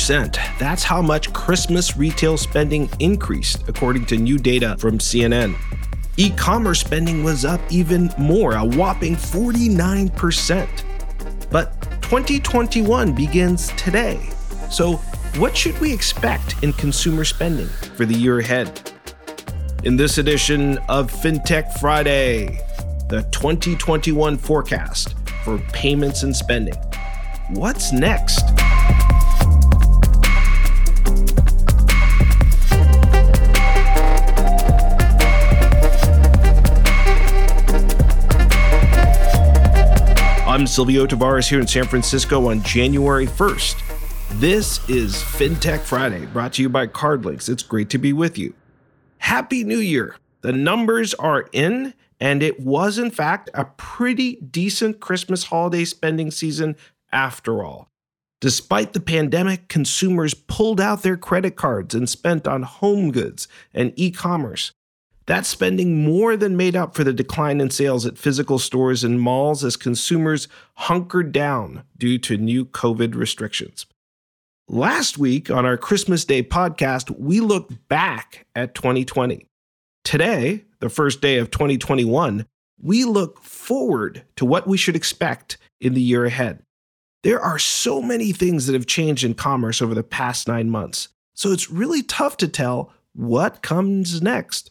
[0.00, 0.58] 9%.
[0.58, 5.56] That's how much Christmas retail spending increased, according to new data from CNN.
[6.16, 10.68] E commerce spending was up even more, a whopping 49%.
[11.50, 14.30] But 2021 begins today.
[14.70, 14.94] So,
[15.36, 18.92] what should we expect in consumer spending for the year ahead?
[19.84, 22.58] In this edition of FinTech Friday,
[23.08, 25.14] the 2021 forecast
[25.44, 26.74] for payments and spending.
[27.50, 28.49] What's next?
[40.60, 43.80] I'm Silvio Tavares here in San Francisco on January 1st.
[44.40, 47.48] This is FinTech Friday, brought to you by CardLinx.
[47.48, 48.52] It's great to be with you.
[49.16, 50.16] Happy New Year!
[50.42, 56.30] The numbers are in, and it was, in fact, a pretty decent Christmas holiday spending
[56.30, 56.76] season
[57.10, 57.88] after all.
[58.42, 63.94] Despite the pandemic, consumers pulled out their credit cards and spent on home goods and
[63.96, 64.72] e commerce.
[65.26, 69.20] That spending more than made up for the decline in sales at physical stores and
[69.20, 73.86] malls as consumers hunkered down due to new COVID restrictions.
[74.68, 79.46] Last week on our Christmas Day podcast, we looked back at 2020.
[80.04, 82.46] Today, the first day of 2021,
[82.80, 86.62] we look forward to what we should expect in the year ahead.
[87.22, 91.08] There are so many things that have changed in commerce over the past nine months,
[91.34, 94.70] so it's really tough to tell what comes next.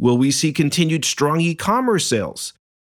[0.00, 2.52] Will we see continued strong e commerce sales?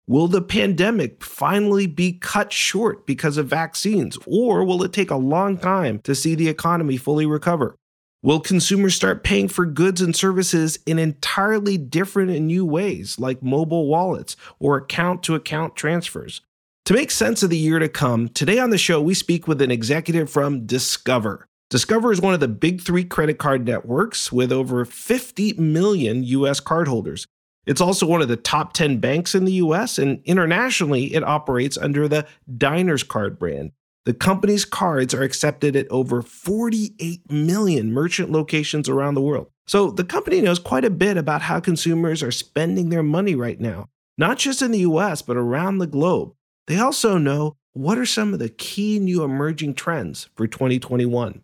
[0.07, 5.17] Will the pandemic finally be cut short because of vaccines, or will it take a
[5.17, 7.75] long time to see the economy fully recover?
[8.23, 13.43] Will consumers start paying for goods and services in entirely different and new ways, like
[13.43, 16.43] mobile wallets or account to account transfers?
[16.85, 19.63] To make sense of the year to come, today on the show, we speak with
[19.63, 21.47] an executive from Discover.
[21.71, 26.61] Discover is one of the big three credit card networks with over 50 million US
[26.61, 27.27] cardholders.
[27.65, 31.79] It's also one of the top 10 banks in the US, and internationally, it operates
[31.79, 32.27] under the
[32.59, 33.71] Diners Card brand.
[34.05, 39.47] The company's cards are accepted at over 48 million merchant locations around the world.
[39.69, 43.61] So the company knows quite a bit about how consumers are spending their money right
[43.61, 43.87] now,
[44.19, 46.33] not just in the US, but around the globe.
[46.67, 51.43] They also know what are some of the key new emerging trends for 2021.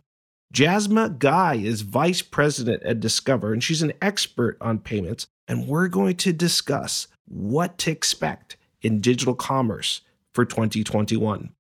[0.53, 5.89] Jasmine Guy is vice president at Discover, and she's an expert on payments and we're
[5.89, 10.03] going to discuss what to expect in digital commerce
[10.35, 11.51] for 2021.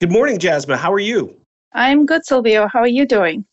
[0.00, 0.78] Good morning, Jasmine.
[0.78, 1.36] How are you?
[1.72, 2.68] I'm good, Silvio.
[2.68, 3.44] How are you doing?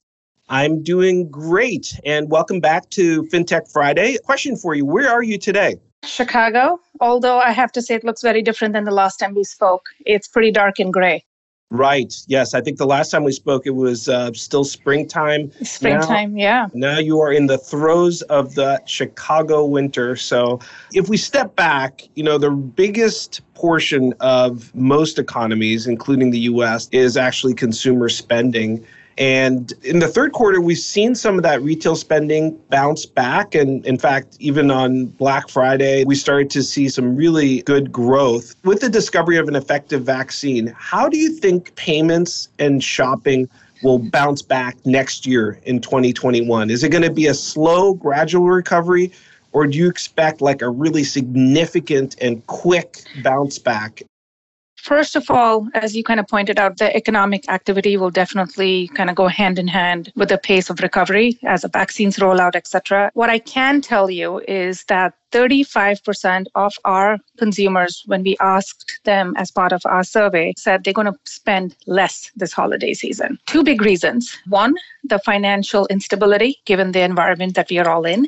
[0.50, 2.00] I'm doing great.
[2.06, 4.18] And welcome back to FinTech Friday.
[4.24, 5.78] Question for you Where are you today?
[6.06, 9.46] Chicago, although I have to say it looks very different than the last time we
[9.46, 9.86] spoke.
[10.06, 11.24] It's pretty dark and gray.
[11.74, 12.14] Right.
[12.28, 12.54] Yes.
[12.54, 15.52] I think the last time we spoke, it was uh, still springtime.
[15.64, 16.68] Springtime, now, yeah.
[16.76, 20.16] Now you are in the throes of the Chicago winter.
[20.16, 20.60] So
[20.94, 26.90] if we step back, you know, the biggest portion of most economies, including the US,
[26.92, 28.86] is actually consumer spending.
[29.18, 33.56] And in the third quarter, we've seen some of that retail spending bounce back.
[33.56, 38.56] And in fact, even on Black Friday, we started to see some really good growth.
[38.64, 43.48] With the discovery of an effective vaccine, how do you think payments and shopping
[43.84, 46.70] will bounce back next year in 2021?
[46.70, 49.12] Is it going to be a slow, gradual recovery?
[49.52, 54.02] Or do you expect like a really significant and quick bounce back
[54.84, 59.10] First of all, as you kind of pointed out, the economic activity will definitely kind
[59.10, 62.54] of go hand in hand with the pace of recovery as the vaccines roll out,
[62.54, 63.10] et cetera.
[63.14, 69.34] What I can tell you is that 35% of our consumers, when we asked them
[69.38, 73.40] as part of our survey, said they're going to spend less this holiday season.
[73.48, 74.38] Two big reasons.
[74.50, 78.28] One, the financial instability, given the environment that we are all in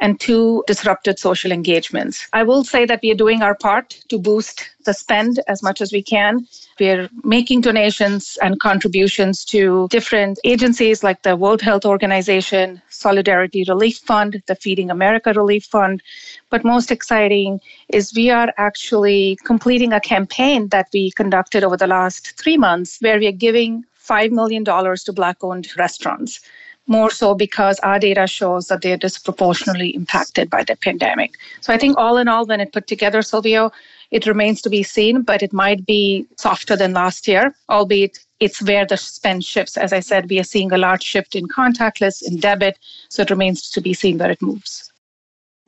[0.00, 2.26] and two, disrupted social engagements.
[2.32, 5.80] I will say that we are doing our part to boost the spend as much
[5.80, 6.46] as we can.
[6.80, 13.98] We're making donations and contributions to different agencies like the World Health Organization, Solidarity Relief
[13.98, 16.02] Fund, the Feeding America Relief Fund.
[16.50, 21.86] But most exciting is we are actually completing a campaign that we conducted over the
[21.86, 26.40] last three months where we are giving $5 million to Black owned restaurants
[26.88, 31.34] more so because our data shows that they're disproportionately impacted by the pandemic.
[31.60, 33.70] So I think all in all, when it put together, Silvio,
[34.10, 38.62] it remains to be seen, but it might be softer than last year, albeit it's
[38.62, 39.76] where the spend shifts.
[39.76, 43.30] As I said, we are seeing a large shift in contactless, in debit, so it
[43.30, 44.87] remains to be seen where it moves.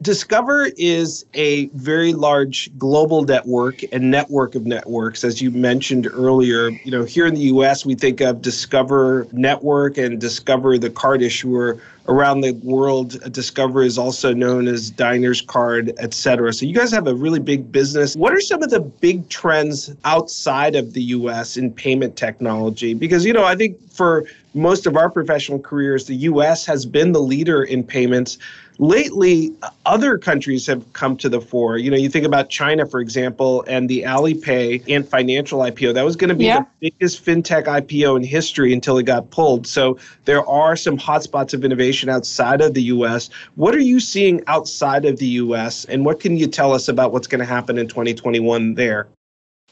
[0.03, 6.71] Discover is a very large global network and network of networks, as you mentioned earlier.
[6.71, 11.21] You know, here in the U.S., we think of Discover Network and Discover the card
[11.21, 11.83] issuer.
[12.09, 16.53] Around the world, Discover is also known as Diners Card, et cetera.
[16.55, 18.17] So you guys have a really big business.
[18.17, 21.59] What are some of the big trends outside of the U.S.
[21.59, 22.95] in payment technology?
[22.95, 24.25] Because you know, I think for
[24.55, 26.65] most of our professional careers, the U.S.
[26.67, 28.39] has been the leader in payments
[28.81, 29.55] lately
[29.85, 31.77] other countries have come to the fore.
[31.77, 36.03] You know you think about china for example and the alipay Ant Financial ipo that
[36.03, 36.65] was going to be yeah.
[36.81, 39.67] the biggest fintech ipo in history until it got pulled.
[39.67, 44.43] So there are some hotspots of innovation outside of the us what are you seeing
[44.47, 47.77] outside of the us and what can you tell us about what's going to happen
[47.77, 49.09] in 2021 there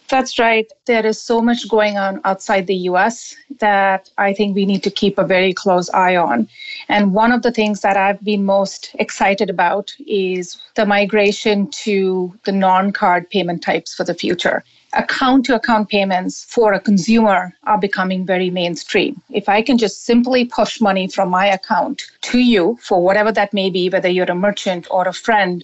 [0.09, 0.71] that's right.
[0.87, 4.91] There is so much going on outside the US that I think we need to
[4.91, 6.49] keep a very close eye on.
[6.89, 12.35] And one of the things that I've been most excited about is the migration to
[12.45, 14.65] the non card payment types for the future.
[14.95, 19.21] Account to account payments for a consumer are becoming very mainstream.
[19.31, 23.53] If I can just simply push money from my account to you for whatever that
[23.53, 25.63] may be, whether you're a merchant or a friend,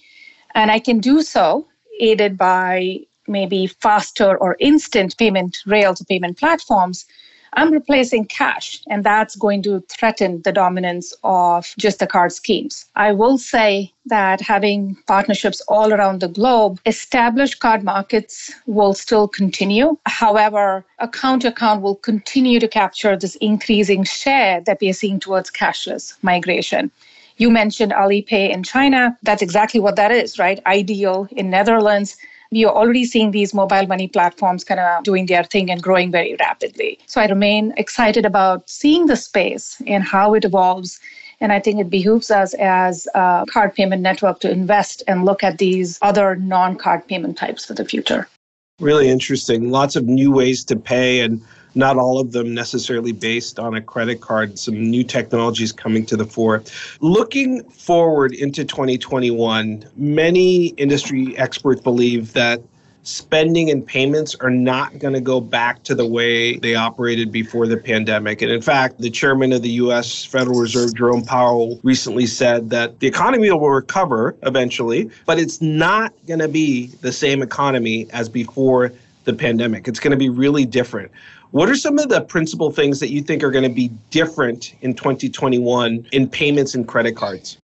[0.53, 1.65] and I can do so
[1.99, 7.05] aided by maybe faster or instant payment rails or payment platforms,
[7.57, 12.85] I'm replacing cash, and that's going to threaten the dominance of just the card schemes.
[12.97, 19.29] I will say that having partnerships all around the globe, established card markets will still
[19.29, 19.97] continue.
[20.05, 25.19] However, account to account will continue to capture this increasing share that we are seeing
[25.19, 26.91] towards cashless migration.
[27.37, 29.17] You mentioned Alipay in China.
[29.23, 30.61] That's exactly what that is, right?
[30.65, 32.17] iDEAL in Netherlands
[32.51, 36.35] you're already seeing these mobile money platforms kind of doing their thing and growing very
[36.39, 36.99] rapidly.
[37.05, 40.99] So I remain excited about seeing the space and how it evolves.
[41.41, 45.43] And I think it behooves us as a card payment network to invest and look
[45.43, 48.27] at these other non card payment types for the future.
[48.79, 49.69] Really interesting.
[49.69, 51.41] Lots of new ways to pay and
[51.75, 56.17] not all of them necessarily based on a credit card, some new technologies coming to
[56.17, 56.63] the fore.
[57.01, 62.61] Looking forward into 2021, many industry experts believe that
[63.05, 67.67] spending and payments are not going to go back to the way they operated before
[67.67, 68.41] the pandemic.
[68.41, 72.99] And in fact, the chairman of the US Federal Reserve, Jerome Powell, recently said that
[72.99, 78.27] the economy will recover eventually, but it's not going to be the same economy as
[78.27, 78.91] before
[79.25, 79.87] the pandemic.
[79.87, 81.11] It's going to be really different.
[81.55, 84.75] What are some of the principal things that you think are going to be different
[84.81, 87.57] in 2021 in payments and credit cards?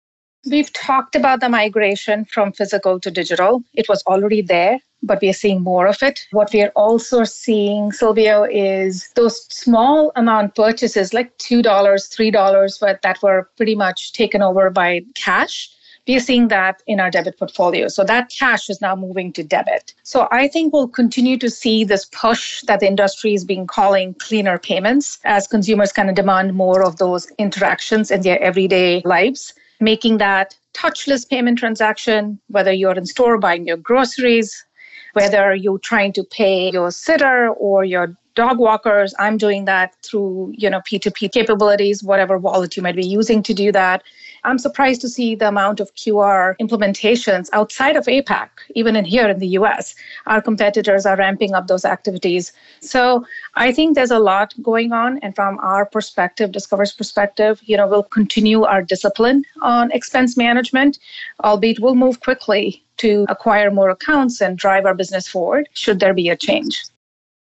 [0.50, 3.62] We've talked about the migration from physical to digital.
[3.72, 6.20] It was already there, but we are seeing more of it.
[6.32, 13.00] What we are also seeing, Silvio, is those small amount purchases like $2, $3, but
[13.00, 15.70] that were pretty much taken over by cash
[16.08, 17.86] we are seeing that in our debit portfolio.
[17.88, 19.94] So that cash is now moving to debit.
[20.02, 24.14] So I think we'll continue to see this push that the industry is being calling
[24.14, 29.52] cleaner payments as consumers kind of demand more of those interactions in their everyday lives,
[29.80, 34.64] making that touchless payment transaction, whether you're in store buying your groceries,
[35.12, 40.52] whether you're trying to pay your sitter or your dog walkers i'm doing that through
[40.56, 44.04] you know p2p capabilities whatever wallet you might be using to do that
[44.48, 49.28] I'm surprised to see the amount of QR implementations outside of APAC, even in here
[49.28, 49.94] in the US.
[50.26, 52.54] Our competitors are ramping up those activities.
[52.80, 53.26] So
[53.56, 55.18] I think there's a lot going on.
[55.18, 60.98] And from our perspective, Discover's perspective, you know, we'll continue our discipline on expense management,
[61.44, 66.14] albeit we'll move quickly to acquire more accounts and drive our business forward should there
[66.14, 66.84] be a change.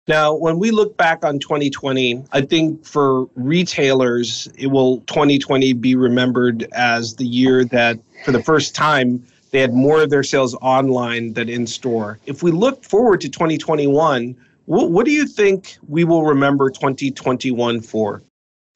[0.09, 5.95] Now, when we look back on 2020, I think for retailers, it will 2020 be
[5.95, 10.57] remembered as the year that for the first time they had more of their sales
[10.57, 12.19] online than in store.
[12.27, 17.81] If we look forward to 2021, what, what do you think we will remember 2021
[17.81, 18.23] for?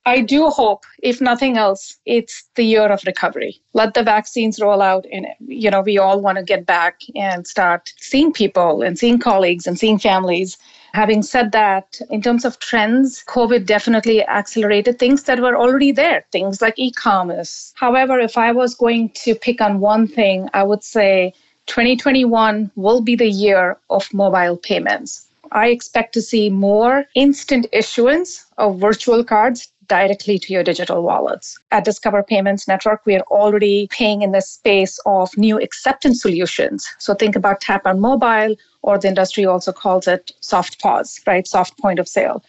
[0.05, 3.61] I do hope, if nothing else, it's the year of recovery.
[3.73, 7.45] Let the vaccines roll out, and you know we all want to get back and
[7.45, 10.57] start seeing people and seeing colleagues and seeing families
[10.97, 16.25] Having said that, in terms of trends, COVID definitely accelerated things that were already there,
[16.33, 17.75] things like e commerce.
[17.77, 21.35] However, if I was going to pick on one thing, I would say
[21.67, 25.27] 2021 will be the year of mobile payments.
[25.53, 31.59] I expect to see more instant issuance of virtual cards directly to your digital wallets.
[31.71, 36.89] At Discover Payments Network, we are already paying in the space of new acceptance solutions.
[36.99, 41.47] So think about Tap on Mobile, or the industry also calls it SoftPOS, right?
[41.47, 42.43] Soft point of sale.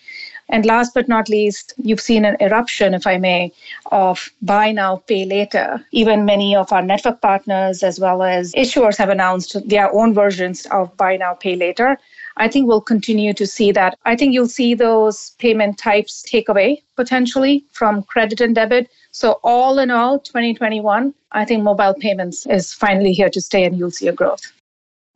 [0.50, 3.52] And last but not least, you've seen an eruption, if I may,
[3.92, 5.86] of buy now, pay later.
[5.92, 10.66] Even many of our network partners, as well as issuers, have announced their own versions
[10.68, 11.98] of buy now, pay later.
[12.38, 13.98] I think we'll continue to see that.
[14.06, 18.90] I think you'll see those payment types take away potentially from credit and debit.
[19.12, 23.78] So, all in all, 2021, I think mobile payments is finally here to stay and
[23.78, 24.54] you'll see a growth.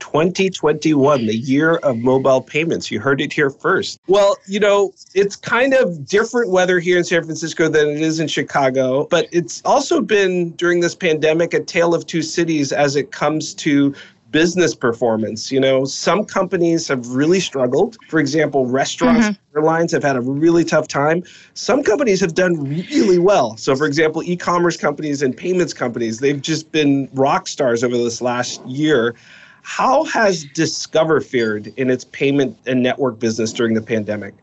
[0.01, 2.91] 2021, the year of mobile payments.
[2.91, 3.99] You heard it here first.
[4.07, 8.19] Well, you know, it's kind of different weather here in San Francisco than it is
[8.19, 12.95] in Chicago, but it's also been during this pandemic a tale of two cities as
[12.95, 13.95] it comes to
[14.31, 15.51] business performance.
[15.51, 17.97] You know, some companies have really struggled.
[18.07, 19.57] For example, restaurants, mm-hmm.
[19.57, 21.23] airlines have had a really tough time.
[21.53, 23.57] Some companies have done really well.
[23.57, 27.97] So, for example, e commerce companies and payments companies, they've just been rock stars over
[27.97, 29.15] this last year.
[29.63, 34.33] How has Discover fared in its payment and network business during the pandemic?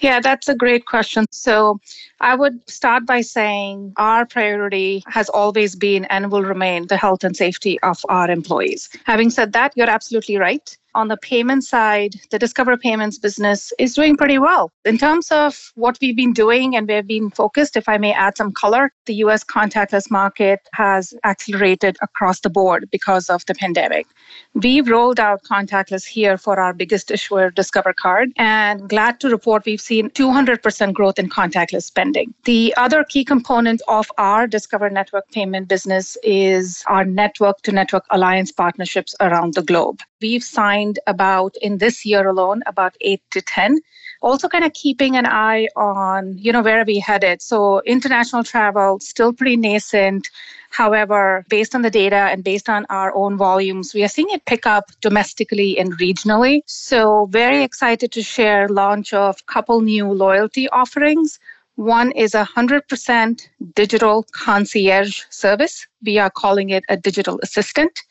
[0.00, 1.26] Yeah, that's a great question.
[1.30, 1.80] So
[2.20, 7.22] I would start by saying our priority has always been and will remain the health
[7.22, 8.88] and safety of our employees.
[9.04, 10.76] Having said that, you're absolutely right.
[10.94, 14.70] On the payment side, the Discover Payments business is doing pretty well.
[14.84, 18.36] In terms of what we've been doing and we've been focused, if I may add
[18.36, 24.06] some color, the US contactless market has accelerated across the board because of the pandemic.
[24.52, 29.64] We've rolled out contactless here for our biggest issuer, Discover Card, and glad to report
[29.64, 32.34] we've seen 200% growth in contactless spending.
[32.44, 38.04] The other key component of our Discover Network payment business is our network to network
[38.10, 40.00] alliance partnerships around the globe.
[40.20, 43.80] We've signed about, in this year alone, about eight to 10
[44.22, 47.42] also kind of keeping an eye on you know where are we headed.
[47.42, 50.30] So international travel still pretty nascent.
[50.70, 54.46] However based on the data and based on our own volumes we are seeing it
[54.46, 56.62] pick up domestically and regionally.
[56.66, 61.38] So very excited to share launch of couple new loyalty offerings
[61.76, 65.86] one is a 100% digital concierge service.
[66.04, 68.02] We are calling it a digital assistant.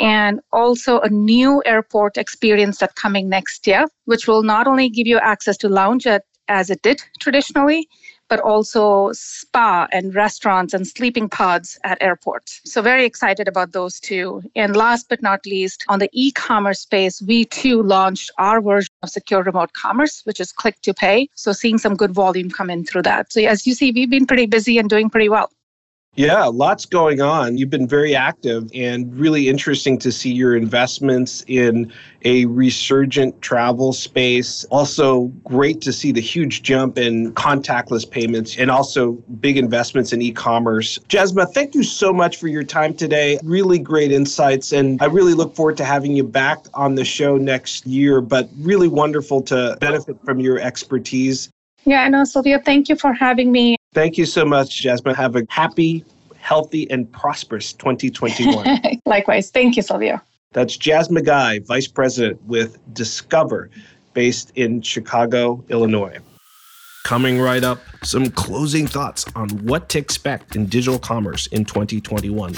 [0.00, 5.06] And also a new airport experience that's coming next year, which will not only give
[5.06, 7.88] you access to lounge at, as it did traditionally,
[8.32, 12.62] but also spa and restaurants and sleeping pods at airports.
[12.64, 14.42] So, very excited about those two.
[14.56, 18.94] And last but not least, on the e commerce space, we too launched our version
[19.02, 21.28] of secure remote commerce, which is click to pay.
[21.34, 23.30] So, seeing some good volume come in through that.
[23.30, 25.50] So, as you see, we've been pretty busy and doing pretty well.
[26.14, 27.56] Yeah, lots going on.
[27.56, 31.90] You've been very active and really interesting to see your investments in
[32.26, 34.64] a resurgent travel space.
[34.64, 40.20] Also, great to see the huge jump in contactless payments and also big investments in
[40.20, 40.98] e commerce.
[41.08, 43.38] Jasmine, thank you so much for your time today.
[43.42, 44.72] Really great insights.
[44.72, 48.50] And I really look forward to having you back on the show next year, but
[48.58, 51.48] really wonderful to benefit from your expertise.
[51.84, 52.58] Yeah, I know, Silvio.
[52.58, 53.76] Thank you for having me.
[53.94, 55.14] Thank you so much, Jasmine.
[55.14, 56.04] Have a happy,
[56.36, 58.80] healthy, and prosperous 2021.
[59.06, 59.50] Likewise.
[59.50, 60.20] Thank you, Silvio.
[60.52, 63.70] That's Jasmine Guy, Vice President with Discover,
[64.14, 66.18] based in Chicago, Illinois.
[67.04, 72.54] Coming right up, some closing thoughts on what to expect in digital commerce in 2021.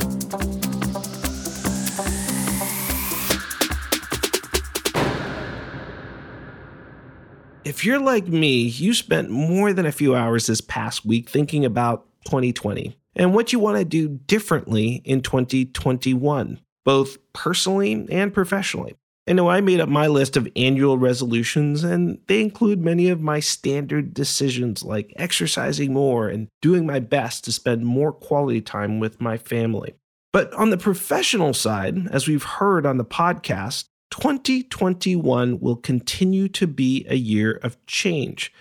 [7.65, 11.65] If you're like me, you spent more than a few hours this past week thinking
[11.65, 18.97] about 2020 and what you want to do differently in 2021, both personally and professionally.
[19.27, 23.23] I know I made up my list of annual resolutions, and they include many of
[23.23, 29.01] my standard decisions like exercising more and doing my best to spend more quality time
[29.01, 29.95] with my family.
[30.35, 33.85] But on the professional side, as we've heard on the podcast,
[34.21, 38.53] 2021 will continue to be a year of change.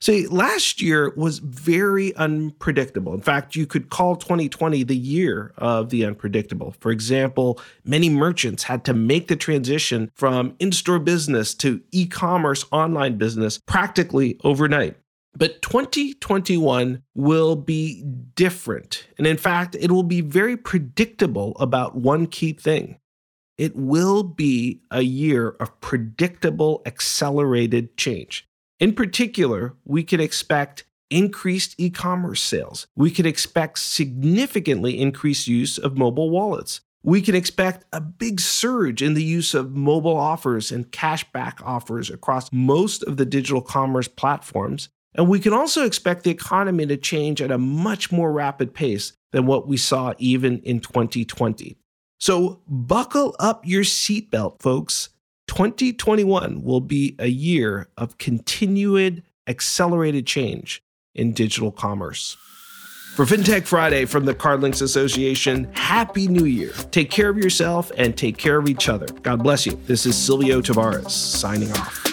[0.00, 3.12] See, last year was very unpredictable.
[3.12, 6.76] In fact, you could call 2020 the year of the unpredictable.
[6.78, 12.06] For example, many merchants had to make the transition from in store business to e
[12.06, 14.94] commerce online business practically overnight.
[15.34, 18.04] But 2021 will be
[18.36, 19.08] different.
[19.18, 22.98] And in fact, it will be very predictable about one key thing
[23.58, 28.48] it will be a year of predictable, accelerated change.
[28.80, 32.86] In particular, we can expect increased e commerce sales.
[32.96, 36.80] We can expect significantly increased use of mobile wallets.
[37.04, 42.10] We can expect a big surge in the use of mobile offers and cashback offers
[42.10, 44.88] across most of the digital commerce platforms.
[45.14, 49.12] And we can also expect the economy to change at a much more rapid pace
[49.32, 51.76] than what we saw even in 2020.
[52.22, 55.08] So buckle up your seatbelt, folks.
[55.48, 60.84] 2021 will be a year of continued accelerated change
[61.16, 62.36] in digital commerce.
[63.16, 66.70] For FinTech Friday from the CardLinx Association, Happy New Year.
[66.92, 69.06] Take care of yourself and take care of each other.
[69.22, 69.72] God bless you.
[69.86, 72.11] This is Silvio Tavares signing off.